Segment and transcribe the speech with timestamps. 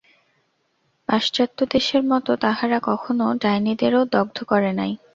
[1.09, 4.91] পাশ্চাত্যদেশের মত তাহারা কখনও ডাইনীদেরও দগ্ধ করে নাই।